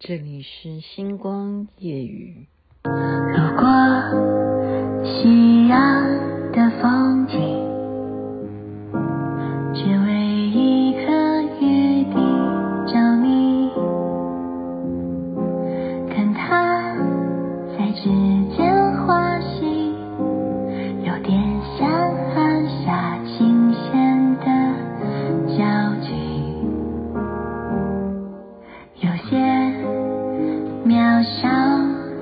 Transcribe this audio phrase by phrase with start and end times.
[0.00, 2.46] 这里是星光夜雨。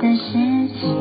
[0.07, 0.33] 的事
[0.79, 0.96] 情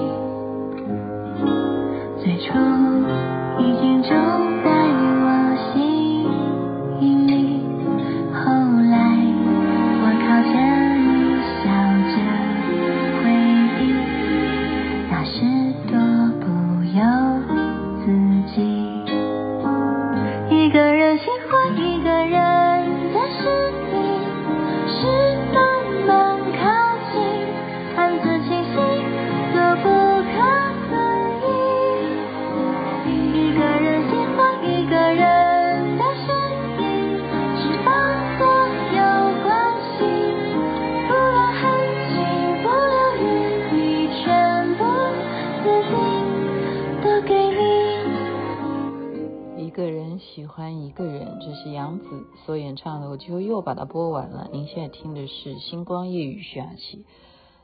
[52.75, 54.49] 唱的，我就又把它播完了。
[54.51, 57.05] 您现在听的是《星光夜雨》徐雅琪，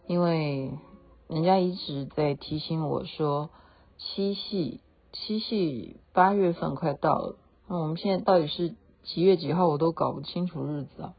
[0.07, 0.71] 因为
[1.27, 3.49] 人家一直在提醒我说，
[3.97, 4.81] 七夕，
[5.13, 7.35] 七夕八月份快到了，
[7.67, 11.13] 那我们现在到底是几月几号，我都搞不清楚日子啊。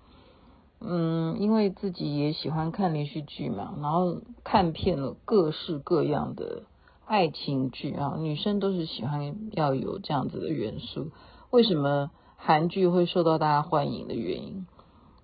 [0.80, 6.64] 嗯，因为自己也喜欢看连续剧嘛，然后看遍了各式各样的
[7.06, 11.10] 爱情剧啊，女生都是喜欢要有这样子的元素。
[11.50, 12.10] 为什么
[12.44, 14.66] 韩剧会受到大家欢迎的原因，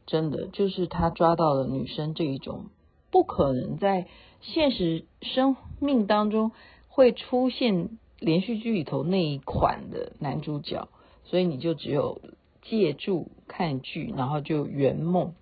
[0.07, 2.67] 真的就是他抓到了女生这一种
[3.11, 4.07] 不可能在
[4.41, 6.53] 现实生命当中
[6.87, 10.89] 会出现连续剧里头那一款的男主角，
[11.25, 12.21] 所以你就只有
[12.63, 15.35] 借助看剧，然后就圆梦。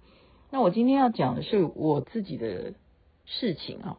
[0.51, 2.73] 那我今天要讲的是我自己的
[3.27, 3.99] 事情啊，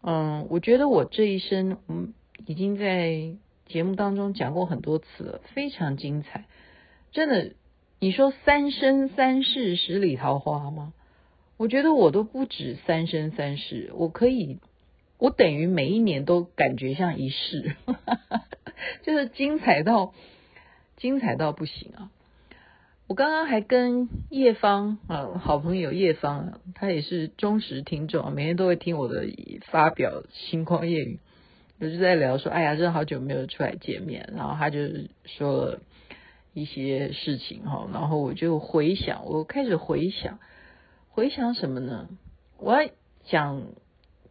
[0.00, 2.14] 嗯，我觉得我这一生，嗯，
[2.46, 3.36] 已经在。
[3.68, 6.44] 节目当中讲过很多次了，非常精彩，
[7.12, 7.52] 真的。
[7.98, 10.92] 你说三生三世十里桃花吗？
[11.56, 14.58] 我觉得我都不止三生三世，我可以，
[15.16, 17.74] 我等于每一年都感觉像一世，
[19.02, 20.12] 就是精彩到
[20.98, 22.10] 精彩到不行啊！
[23.06, 29.24] 我刚刚还跟叶芳啊，好朋友叶芳，他也是忠实听众，每天都会听我的
[29.70, 31.18] 发表星光夜语。
[31.80, 34.80] 我就在聊说，哎呀，真的好久没有出来见面，然后他就
[35.24, 35.80] 说了
[36.56, 40.38] 一些事情哈，然后我就回想，我开始回想，
[41.10, 42.08] 回想什么呢？
[42.58, 42.90] 我要
[43.24, 43.62] 讲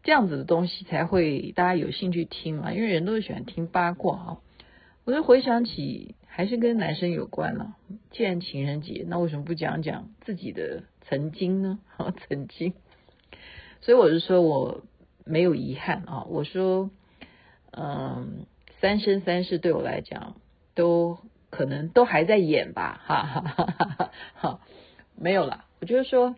[0.02, 4.38] 这样子的东西才会大家有兴趣听嘛，因为人都喜欢听八卦啊。
[5.04, 7.76] 我就回想起，还是跟男生有关了。
[8.10, 11.80] 既然情人节，那为什么不讲讲自己的曾经呢？
[12.28, 12.74] 曾经，
[13.82, 14.84] 所以我就说我
[15.26, 16.90] 没有遗憾啊，我说。
[17.78, 18.46] 嗯，
[18.80, 20.38] 三生三世对我来讲
[20.76, 21.18] 都
[21.56, 23.66] 可能都还在演吧，哈 哈哈
[23.98, 24.60] 哈哈。
[25.18, 26.36] 没有啦，我就是说，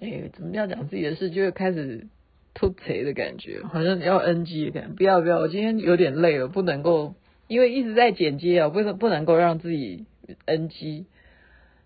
[0.00, 2.06] 哎，怎么要讲自己的事，就会开始
[2.54, 4.94] 吐贼的感觉，好像要 NG 的感觉。
[4.94, 7.14] 不要不要，我今天有点累了，不能够，
[7.48, 10.06] 因为一直在剪接啊，不能不能够让自己
[10.46, 11.06] NG。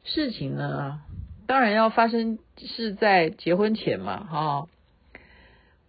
[0.05, 1.01] 事情呢，
[1.47, 4.67] 当然要发生是在结婚前嘛，哈。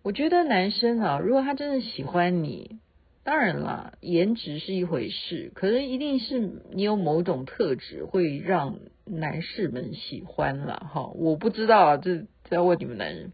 [0.03, 2.80] 我觉得男生啊，如果他真的喜欢你，
[3.24, 6.40] 当然了，颜值是一回事，可能一定是
[6.72, 11.12] 你有某种特质会让男士们喜欢了哈。
[11.16, 13.32] 我不知道啊，这这要问你们男人。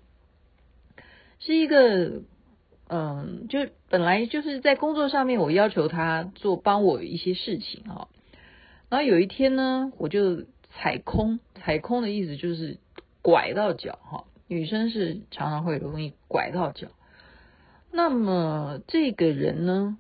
[1.40, 2.22] 是一个，
[2.88, 8.10] 嗯，就本来就是在工作上面，我要求他做帮我一些事情哈。
[8.90, 12.78] 然后有一天呢，我就踩空，踩空的意思就是
[13.24, 14.26] 拐到脚哈。
[14.48, 16.90] 女生是常常会容易拐到脚，
[17.92, 19.98] 那么这个人呢，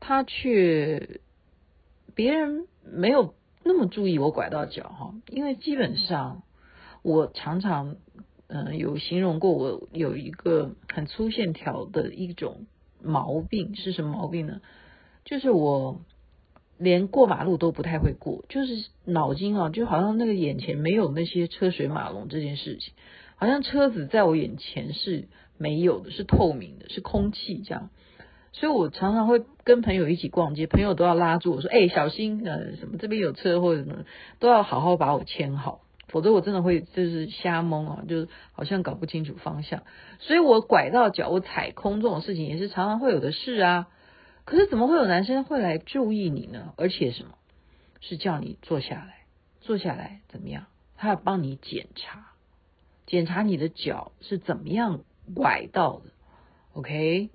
[0.00, 1.20] 他却
[2.14, 3.34] 别人没有
[3.64, 6.42] 那么注意我拐到脚哈，因为基本上
[7.02, 7.96] 我常常
[8.52, 12.66] 嗯、有形容过我有一个很粗线条的一种
[13.00, 14.60] 毛病，是什么毛病呢？
[15.24, 16.00] 就是我
[16.76, 22.92] 连过马路都不太会过，就是脑筋啊，就好像那个眼前没有那些车水马龙这件事情。
[23.36, 25.28] 好像车子在我眼前是
[25.60, 27.90] 没有的，是透明的，是空气这样，
[28.52, 34.04] 所以我常常会跟朋友一起逛街，朋友都要拉住我说：“哎，小心，呃，什么这边有车或者什么，
[34.38, 39.82] 都要好好把我牵好，否则我真的会就是瞎蒙啊，就是好像搞不清楚方向。
[40.18, 43.88] 所以我拐到脚，我踩空这种事情也是常常会有的事啊。
[44.46, 46.72] 可是怎么会有男生会来注意你呢？
[46.78, 47.34] 而且什么？
[48.00, 49.26] 是叫你坐下来，
[49.60, 50.64] 坐下来怎么样？
[50.96, 52.32] 他要帮你检查，
[53.06, 55.00] 检查你的脚是怎么样
[55.34, 56.10] 拐到的。
[56.74, 57.30] OK，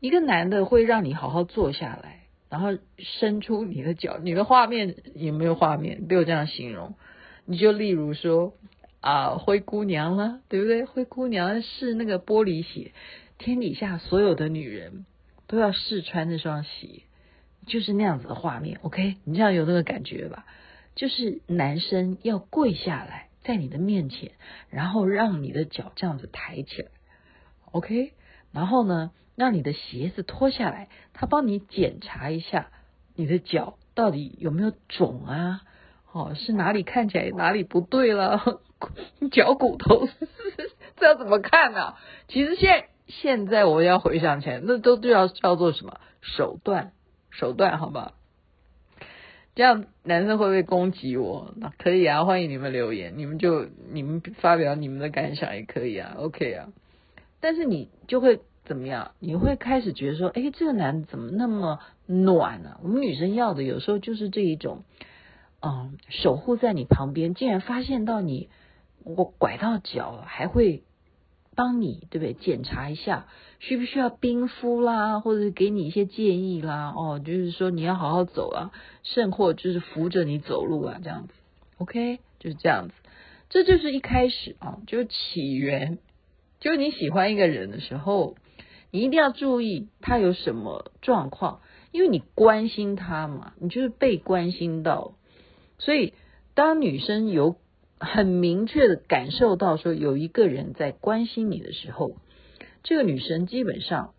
[0.00, 4.18] 一个男的会让你好好坐下来，然后伸出你的脚。
[4.22, 6.06] 你的画面有没有画面？
[6.06, 6.94] 被我这样形容，
[7.44, 8.54] 你就例如说
[9.00, 10.84] 啊，灰姑娘了，对不对？
[10.84, 12.92] 灰姑娘是那个玻璃鞋，
[13.38, 15.06] 天底下所有的女人。
[15.48, 17.04] 都要试穿那双鞋，
[17.68, 18.80] 就是那样子的画面。
[18.82, 20.44] OK，你这样有那个感觉吧？
[20.96, 24.32] 就是男生要跪下来在你的面前，
[24.70, 26.88] 然后让你的脚这样子抬起来。
[27.76, 28.12] OK，
[28.52, 32.68] 然后呢，让你的鞋子脱下来，他帮你检查一下
[33.14, 35.62] 你的脚到底有没有肿啊？
[36.12, 38.60] 哦，是哪里看起来哪里不对了？
[39.30, 40.08] 脚骨头
[40.96, 42.00] 这要怎么看呢、啊？
[42.28, 42.88] 其实现。
[43.08, 46.90] 现在我要回想起来，那都都要叫做什么手段？
[47.30, 48.14] 手段，好吧？
[49.54, 51.54] 这样男生会不会攻击我？
[51.56, 56.66] 那可以啊，欢迎你们留言，你们就你们发表你们的感想也可以啊，OK 啊。
[57.46, 59.12] 但是你就会怎么样？
[59.20, 64.82] 你会开始觉得说，哎，这个男的怎么那么暖呢、我们女生要的有时候就是这一种，
[65.60, 68.48] 嗯，守护在你旁边，竟然发现到你
[69.04, 70.82] 我拐到脚了，还会。
[71.58, 72.34] 帮你对不对？
[72.34, 73.28] 检查一下
[73.60, 76.92] 需不需要冰敷啦，或者给你一些建议啦。
[76.94, 78.72] 哦，就是说你要好好走啊，
[79.02, 81.32] 甚或就是扶着你走路啊，这样子。
[81.78, 82.94] OK，就是这样子。
[83.48, 85.96] 这就是一开始啊，就是起源。
[86.60, 88.36] 就是你喜欢一个人的时候，
[88.90, 91.60] 你一定要注意他有什么状况，
[91.92, 95.14] 因为你关心他嘛，你就是被关心到。
[95.78, 96.14] 所以
[96.54, 97.56] 当女生有。
[97.98, 102.18] 很明确的感受到说有一个人在关心你的时候，
[102.82, 104.12] 这个女生基本上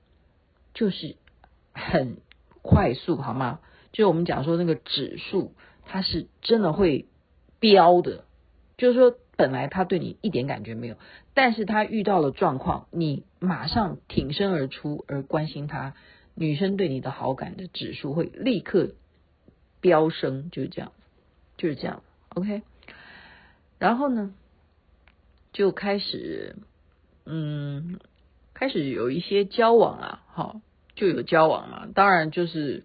[0.73, 1.15] 就是
[1.73, 2.17] 很
[2.63, 3.59] 快速，好吗？
[3.91, 5.53] 就我们讲说那个指数，
[5.85, 7.05] 它是真的会
[7.59, 8.25] 飙的。
[8.77, 10.95] 就是说，本来他对你一点感觉没有，
[11.33, 15.95] 但是他遇到了状况，你马上挺身而出而关心他，
[16.35, 18.91] 女生对你的好感的指数会立刻
[19.81, 20.91] 飙升，就是这样，
[21.57, 22.61] 就是这样，OK。
[23.79, 24.33] 然后呢，
[25.53, 26.55] 就开始，
[27.25, 27.99] 嗯，
[28.53, 30.61] 开始有一些交往啊，好，
[30.95, 31.87] 就有交往嘛。
[31.93, 32.83] 当然就是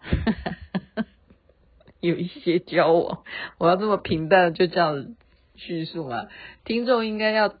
[2.00, 3.22] 有一些交往，
[3.58, 5.14] 我要这么平淡就这样
[5.60, 6.28] 叙述嘛。
[6.64, 7.54] 听众应该要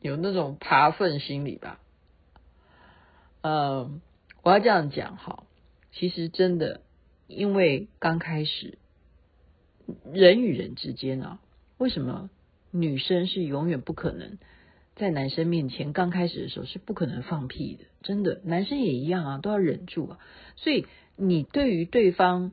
[0.00, 1.80] 有那种扒粪心理吧？
[3.42, 4.00] 嗯，
[4.42, 5.44] 我要这样讲哈，
[5.92, 6.80] 其实真的，
[7.26, 8.78] 因为刚开始
[10.12, 11.40] 人与人之间啊。
[11.78, 12.30] 为什么
[12.70, 14.38] 女生是永远不可能
[14.94, 17.84] 在男生面前刚开始的时候是不可能放屁的？
[18.02, 20.18] 真的，男生也一样啊，都要忍住啊。
[20.54, 20.86] 所以
[21.16, 22.52] 你对于对方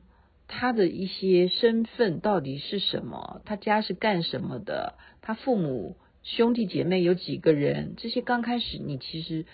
[0.50, 9.46] 他的一些身份到底是什么，他家是干什么的，他父母兄弟姐妹有几个人，这些刚开始你其实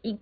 [0.00, 0.18] 一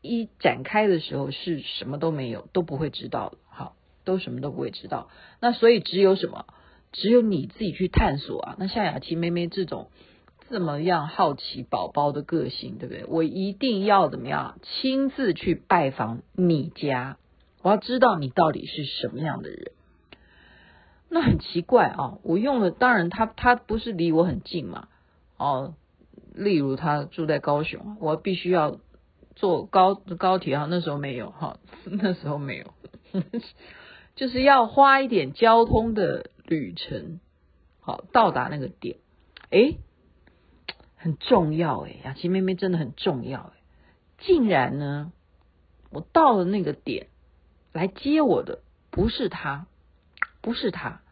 [0.00, 3.38] 一展开的时候是什么都没有，都不会知道的。
[3.48, 5.10] 好，都什么都不会知道。
[5.40, 6.46] 那所以只有什么？
[6.92, 8.56] 只有你自己去探索啊！
[8.58, 9.90] 那像雅琪妹妹这种
[10.48, 13.04] 这么样好奇宝宝的个性，对不对？
[13.06, 17.18] 我一定要怎么样亲自去拜访你家，
[17.66, 19.72] 我要知道你到底是什么样的人。
[21.08, 22.18] 那很奇怪啊！
[22.22, 24.86] 我用了，当然他他不是离我很近嘛，
[25.36, 25.74] 哦，
[26.32, 28.78] 例如他住在高雄，我必须要
[29.34, 31.58] 坐高高铁啊，那时候没有哈，
[31.90, 32.72] 那时候没有，
[34.14, 36.30] 就是要花一点交通的。
[36.48, 37.18] 旅程
[37.80, 38.98] 好，到达那个点，
[39.50, 39.78] 诶，
[40.94, 43.52] 很重要诶，雅琪妹妹真的很重要诶，
[44.18, 45.10] 竟然呢，
[45.90, 47.08] 我到了那个点，
[47.76, 49.66] 来接我的不是他，
[50.40, 51.02] 不是他，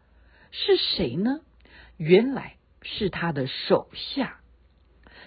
[0.49, 1.41] 是谁呢？
[1.95, 4.39] 原来是他的手下。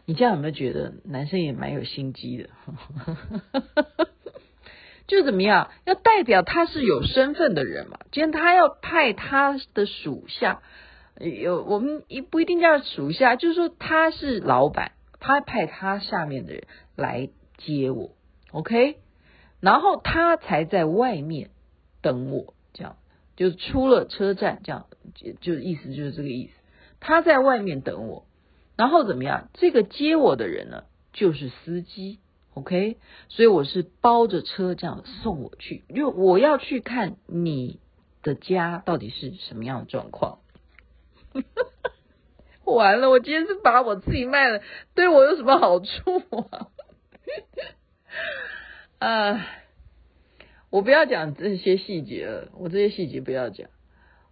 [0.05, 2.51] 你这样有没有觉得男生也蛮有心机的？
[5.07, 8.01] 就怎么样，要代表他是有身份的人嘛？
[8.11, 10.61] 既然他要派他的属下，
[11.21, 14.91] 有我们一不一定叫属下，就是说他是老板，
[15.21, 16.65] 他派他下面的人
[16.97, 17.29] 来
[17.59, 18.11] 接我
[18.51, 18.97] ，OK？
[19.61, 21.51] 然后他才在外面
[22.01, 22.97] 等我，这样
[23.37, 24.87] 就出了车站，这样
[25.41, 26.53] 就意思就是这个意思。
[27.01, 28.27] 他在外面等我，
[28.77, 29.49] 然后怎么样？
[29.55, 32.19] 这个接我的人呢，就是司机。
[32.55, 32.97] OK，
[33.29, 37.79] 所以我是包着车这样送我去，因为我要去看你
[38.23, 40.41] 的家到底是什么样的状况。
[42.65, 44.61] 完了，我今天是把我自己卖了，
[44.95, 45.87] 对我有什么好处
[46.51, 46.69] 啊？
[48.99, 49.47] 啊，
[50.71, 53.69] 我不要讲这些细节了，我这些细节不要讲。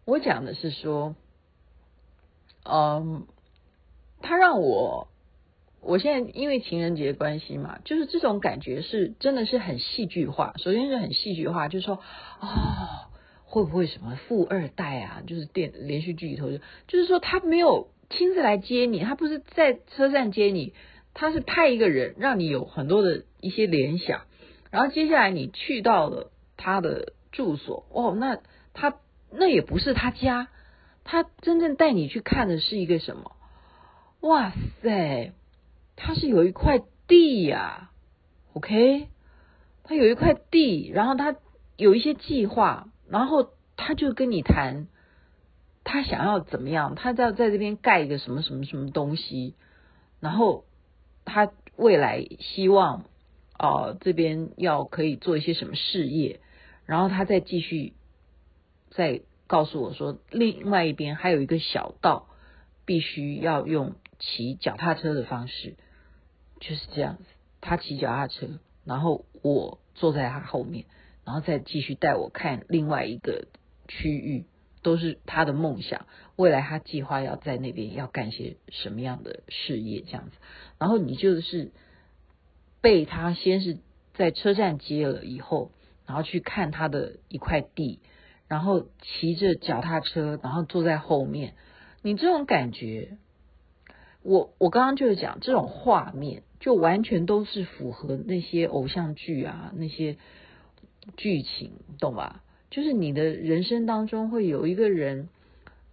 [0.05, 1.15] 我讲的是说，
[2.65, 3.27] 嗯，
[4.21, 5.09] 他让我，
[5.81, 10.55] 我现在因为情人节关系嘛，就是这种感觉是真的是很戏剧化。
[10.57, 11.97] 首先是很戏剧化，就是说，
[12.41, 13.11] 哦，
[13.45, 15.23] 会不会什么富二代啊？
[15.27, 17.89] 就是电连续剧里头就，就是说他没有。
[18.09, 20.75] 亲自来接你，他不是在车站接你，
[21.13, 24.27] 他是派一个人让你有很多的一些联想，
[24.71, 28.39] 然后接下来你去到了他的住所，哦，那
[28.75, 28.97] 他
[29.31, 30.49] 那也不是他家，
[31.05, 33.33] 他真正带你去看的是一个什么？
[34.21, 35.33] 哇塞，
[35.97, 37.91] 他是有一块地呀
[38.55, 39.09] ，OK，
[39.85, 41.37] 他有一块地，然后他
[41.77, 44.87] 有一些计划，然后他就跟你谈。
[45.89, 46.97] 他想要怎么样？
[46.97, 49.55] 他要在这边盖一个什么什么什么东西，
[50.19, 50.65] 然后
[51.25, 53.05] 他未来希望
[53.59, 56.41] 哦、这边要可以做一些什么事业，
[56.85, 57.95] 然后他再继续
[58.91, 62.29] 再告诉我说，另外一边还有一个小道，
[62.85, 65.77] 必须要用骑脚踏车的方式，
[66.61, 67.25] 就是这样子。
[67.61, 70.85] 他骑脚踏车，然后我坐在他后面，
[71.25, 73.49] 然后再继续带我看另外一个
[73.89, 74.47] 区域。
[74.83, 80.37] 都是他的梦想，未来他计划要在那边要干些什么样的事业这样子，
[80.79, 81.73] 然后你就是
[82.87, 83.79] 被他先是
[84.15, 85.73] 在车站接了以后，
[86.07, 87.99] 然后去看他的一块地，
[88.47, 91.55] 然后骑着脚踏车，然后坐在后面，
[92.03, 93.19] 你这种感觉，
[94.23, 100.17] 我我刚刚就是讲这种画面，就完全都是符合那些偶像剧啊那些
[101.17, 102.45] 剧情，懂吧？
[102.71, 105.29] 就是你的人生当中会有一个人，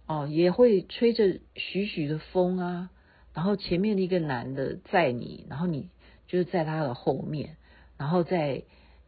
[0.06, 2.90] 哦，也会吹着徐徐的风啊，
[3.32, 5.88] 然后前面的一个男的载你，然后你
[6.26, 7.56] 就是在他的后面，
[7.96, 8.62] 然后在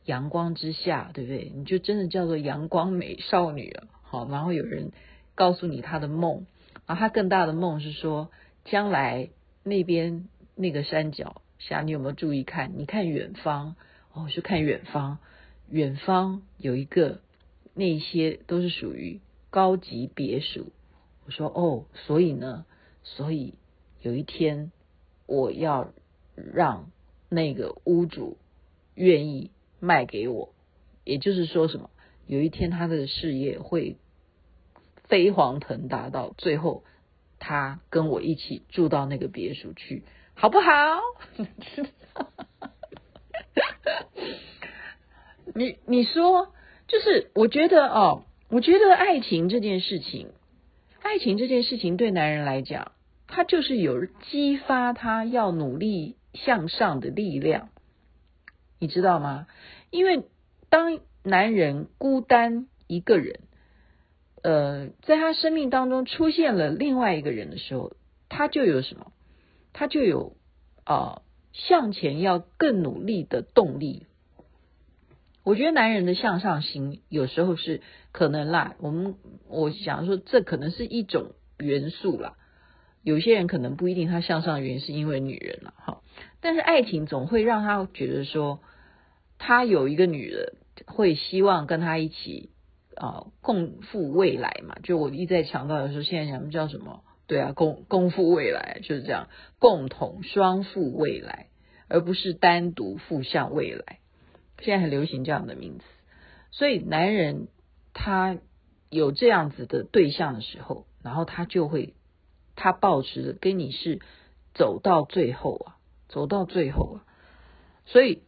[0.04, 1.52] 阳光之下，对不对？
[1.54, 4.92] 你就真的叫做阳光美少女了，好，然后有人
[5.34, 6.46] 告诉你他的梦，
[6.86, 8.30] 然后他更大的梦是说，
[8.64, 9.30] 将来
[9.62, 12.72] 那边那个山脚下，你有没有注意看？
[12.76, 13.76] 你看远方，
[14.12, 15.18] 哦，就看远方，
[15.68, 17.20] 远方有一个。
[17.78, 19.20] 那些都是属于
[19.50, 20.72] 高级别墅。
[21.26, 22.64] 我说哦，所以呢，
[23.02, 23.52] 所以
[24.00, 24.72] 有一天
[25.26, 25.92] 我要
[26.34, 26.90] 让
[27.28, 28.38] 那个屋主
[28.94, 30.54] 愿意卖给我，
[31.04, 31.90] 也就是说什么？
[32.26, 33.96] 有一天他的事业会
[35.04, 36.84] 飞黄腾达，到最后
[37.38, 40.02] 他跟我一起住到那个别墅去，
[40.34, 40.70] 好不好？
[45.54, 46.52] 你你说？
[46.88, 50.28] 就是我觉得哦，我觉得爱情这件事情，
[51.02, 52.92] 爱情这件事情对男人来讲，
[53.26, 57.70] 他就是有激发他要努力向上的力量，
[58.78, 59.48] 你知道吗？
[59.90, 60.24] 因为
[60.68, 63.40] 当男人孤单一个人，
[64.42, 67.96] 呃，在他生命当中出现了另外一个人的时候，
[68.28, 69.12] 他就有什么？
[69.72, 70.36] 他就有
[70.84, 74.06] 啊、向前要更努力的动力。
[75.42, 77.80] 我觉得男人的向上心有时候是
[78.12, 79.16] 可能啦，我们
[79.48, 82.36] 我想说这可能是一种元素啦。
[83.02, 86.02] 有些人可能不一定他向上原因是因为女人了哈，
[86.40, 88.60] 但是爱情总会让他觉得说
[89.38, 90.54] 他有一个女人
[90.86, 92.50] 会希望跟他一起
[92.94, 94.76] 啊共赴未来嘛。
[94.82, 97.02] 就我一再强调的时候，现在讲叫什么？
[97.26, 99.28] 对啊，共共赴未来就是这样，
[99.58, 101.48] 共同双赴未来，
[101.88, 103.98] 而不是单独赴向未来。
[104.60, 105.84] 现在很流行这样的名词，
[106.52, 107.48] 所以男人
[107.92, 108.38] 他
[108.90, 111.94] 有这样子的对象的时候，然后他就会
[112.54, 114.00] 他抱持的跟你是
[114.54, 115.75] 走到最后啊，
[116.08, 117.04] 走到最后啊，
[117.84, 118.22] 所以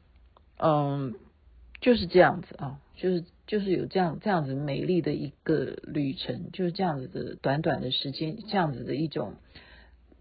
[0.59, 1.15] 嗯
[1.81, 9.35] 就是这样子啊，就是就是有这样这样子美丽的一个旅程，就是这样子的短短的时间，这样子的一种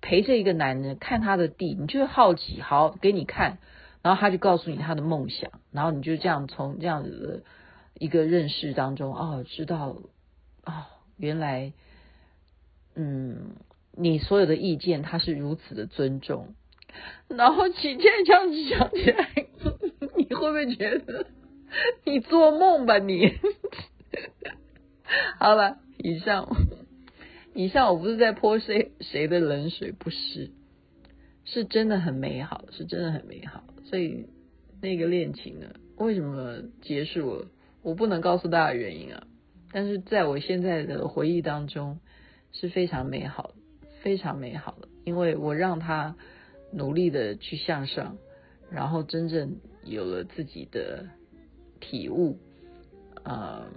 [0.01, 3.57] 陪着一个男人看他的地，你就会好奇，好给你看。
[4.03, 7.43] 然后他就告诉你他的梦想，然后你就这样从这样子的
[7.99, 9.97] 一个认识当中，哦，知道，
[10.63, 10.85] 哦，
[11.17, 11.73] 原来，
[12.95, 13.55] 嗯，
[13.91, 16.53] 你所有的意见他是如此的尊重。
[17.27, 19.29] 然后今天这样子想起来，
[20.15, 21.27] 你会不会觉得
[22.05, 23.33] 你做梦吧你？
[25.37, 26.47] 好了，以上，
[27.53, 30.51] 以上我不是在泼谁谁的冷水，不是。
[31.45, 33.63] 是真的很美好，是真的很美好。
[33.85, 34.27] 所以
[34.81, 37.47] 那个恋情呢，为什么结束了？
[37.81, 39.23] 我不能告诉大家原因啊。
[39.71, 41.99] 但是在我现在的回忆当中，
[42.51, 43.51] 是非常美好，
[44.01, 46.17] 非常美好的，因为我让他
[46.77, 48.17] 努力的去向上，
[48.69, 51.07] 然后真正有了自己的
[51.79, 52.37] 体悟，
[53.23, 53.67] 呃，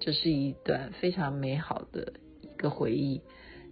[0.00, 3.20] 这是一段非常美好的一个回忆。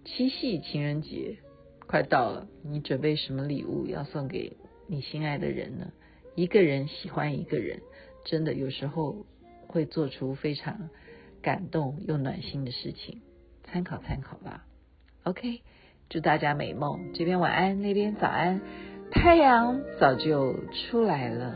[0.04, 1.38] 七夕情人节
[1.86, 5.90] 快到了，你准备什么礼物要送给你心爱的人呢？
[6.34, 7.80] 一个人喜欢一个人，
[8.26, 9.24] 真的有时候
[9.66, 10.90] 会做出非常
[11.40, 13.22] 感动又暖心的事情，
[13.62, 14.66] 参考参考吧。
[15.22, 15.62] OK，
[16.08, 18.60] 祝大家美梦，这边晚安，那边早安，
[19.10, 21.54] 太阳早就出来了。